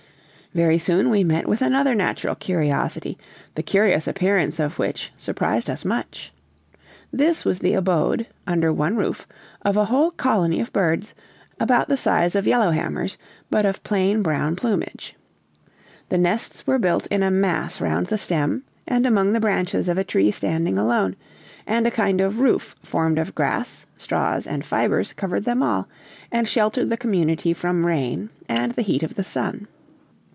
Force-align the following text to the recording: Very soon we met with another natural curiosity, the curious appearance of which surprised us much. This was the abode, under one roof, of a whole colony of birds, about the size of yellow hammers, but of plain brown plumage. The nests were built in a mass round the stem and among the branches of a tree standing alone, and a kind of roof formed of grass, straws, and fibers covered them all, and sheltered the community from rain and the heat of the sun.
Very 0.53 0.77
soon 0.79 1.09
we 1.09 1.23
met 1.23 1.47
with 1.47 1.61
another 1.61 1.95
natural 1.95 2.35
curiosity, 2.35 3.17
the 3.55 3.63
curious 3.63 4.05
appearance 4.05 4.59
of 4.59 4.77
which 4.77 5.13
surprised 5.15 5.69
us 5.69 5.85
much. 5.85 6.33
This 7.09 7.45
was 7.45 7.59
the 7.59 7.73
abode, 7.73 8.27
under 8.45 8.73
one 8.73 8.97
roof, 8.97 9.25
of 9.61 9.77
a 9.77 9.85
whole 9.85 10.11
colony 10.11 10.59
of 10.59 10.73
birds, 10.73 11.13
about 11.57 11.87
the 11.87 11.95
size 11.95 12.35
of 12.35 12.45
yellow 12.45 12.71
hammers, 12.71 13.17
but 13.49 13.65
of 13.65 13.81
plain 13.85 14.21
brown 14.21 14.57
plumage. 14.57 15.15
The 16.09 16.17
nests 16.17 16.67
were 16.67 16.77
built 16.77 17.07
in 17.07 17.23
a 17.23 17.31
mass 17.31 17.79
round 17.79 18.07
the 18.07 18.17
stem 18.17 18.65
and 18.85 19.05
among 19.05 19.31
the 19.31 19.39
branches 19.39 19.87
of 19.87 19.97
a 19.97 20.03
tree 20.03 20.31
standing 20.31 20.77
alone, 20.77 21.15
and 21.65 21.87
a 21.87 21.91
kind 21.91 22.19
of 22.19 22.41
roof 22.41 22.75
formed 22.83 23.19
of 23.19 23.33
grass, 23.33 23.85
straws, 23.95 24.47
and 24.47 24.65
fibers 24.65 25.13
covered 25.13 25.45
them 25.45 25.63
all, 25.63 25.87
and 26.29 26.45
sheltered 26.45 26.89
the 26.89 26.97
community 26.97 27.53
from 27.53 27.85
rain 27.85 28.29
and 28.49 28.73
the 28.73 28.81
heat 28.81 29.01
of 29.01 29.15
the 29.15 29.23
sun. 29.23 29.67